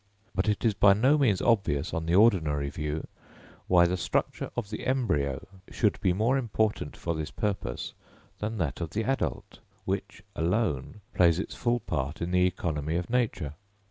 But 0.33 0.49
it 0.49 0.65
is 0.65 0.73
by 0.73 0.93
no 0.93 1.15
means 1.15 1.43
obvious, 1.43 1.93
on 1.93 2.07
the 2.07 2.15
ordinary 2.15 2.71
view, 2.71 3.05
why 3.67 3.85
the 3.85 3.95
structure 3.97 4.49
of 4.57 4.71
the 4.71 4.87
embryo 4.87 5.45
should 5.69 6.01
be 6.01 6.11
more 6.11 6.39
important 6.39 6.97
for 6.97 7.13
this 7.13 7.29
purpose 7.29 7.93
than 8.39 8.57
that 8.57 8.81
of 8.81 8.89
the 8.89 9.03
adult, 9.03 9.59
which 9.85 10.23
alone 10.35 11.01
plays 11.13 11.37
its 11.37 11.53
full 11.53 11.81
part 11.81 12.19
in 12.19 12.31
the 12.31 12.47
economy 12.47 12.95
of 12.95 13.11
nature. 13.11 13.53